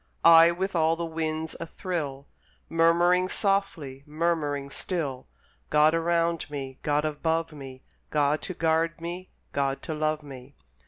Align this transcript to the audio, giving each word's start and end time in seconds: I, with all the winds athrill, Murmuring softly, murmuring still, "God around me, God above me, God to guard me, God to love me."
I, 0.25 0.49
with 0.49 0.75
all 0.75 0.95
the 0.95 1.05
winds 1.05 1.55
athrill, 1.59 2.25
Murmuring 2.67 3.29
softly, 3.29 4.01
murmuring 4.07 4.71
still, 4.71 5.27
"God 5.69 5.93
around 5.93 6.49
me, 6.49 6.79
God 6.81 7.05
above 7.05 7.53
me, 7.53 7.83
God 8.09 8.41
to 8.41 8.55
guard 8.55 8.99
me, 8.99 9.29
God 9.51 9.83
to 9.83 9.93
love 9.93 10.23
me." 10.23 10.55